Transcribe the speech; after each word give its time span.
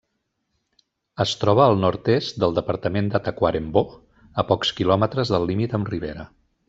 Es 1.25 1.33
troba 1.41 1.63
al 1.71 1.77
nord-est 1.83 2.39
del 2.43 2.55
departament 2.61 3.11
de 3.17 3.21
Tacuarembó, 3.27 3.85
a 4.43 4.47
pocs 4.53 4.73
quilòmetres 4.81 5.33
del 5.37 5.47
límit 5.53 5.77
amb 5.81 5.93
Rivera. 5.93 6.27